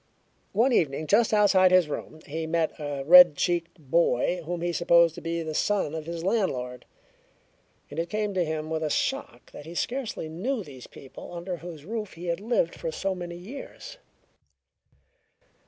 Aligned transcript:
One 0.51 0.73
evening 0.73 1.05
just 1.05 1.31
outside 1.31 1.69
his 1.69 1.87
room 1.87 2.21
he 2.25 2.47
met 2.47 2.71
a 2.79 3.03
red 3.05 3.35
cheeked 3.35 3.77
boy 3.77 4.41
whom 4.43 4.61
he 4.61 4.73
supposed 4.73 5.13
to 5.13 5.21
be 5.21 5.43
the 5.43 5.53
son 5.53 5.93
of 5.93 6.07
his 6.07 6.23
landlord, 6.23 6.85
and 7.91 7.99
it 7.99 8.09
came 8.09 8.33
to 8.33 8.43
him 8.43 8.71
with 8.71 8.81
a 8.81 8.89
shock 8.89 9.51
that 9.51 9.67
he 9.67 9.75
scarcely 9.75 10.27
knew 10.27 10.63
these 10.63 10.87
people 10.87 11.31
under 11.31 11.57
whose 11.57 11.85
roof 11.85 12.13
he 12.13 12.25
had 12.25 12.39
lived 12.39 12.73
for 12.73 12.89
many 13.13 13.37
years. 13.37 13.99